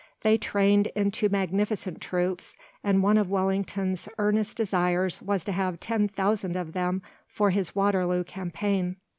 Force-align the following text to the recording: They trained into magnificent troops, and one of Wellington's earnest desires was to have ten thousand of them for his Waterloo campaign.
They 0.23 0.35
trained 0.35 0.87
into 0.95 1.29
magnificent 1.29 2.01
troops, 2.01 2.57
and 2.83 3.03
one 3.03 3.19
of 3.19 3.29
Wellington's 3.29 4.09
earnest 4.17 4.57
desires 4.57 5.21
was 5.21 5.45
to 5.45 5.51
have 5.51 5.79
ten 5.79 6.07
thousand 6.07 6.55
of 6.55 6.73
them 6.73 7.03
for 7.27 7.51
his 7.51 7.75
Waterloo 7.75 8.23
campaign. 8.23 8.95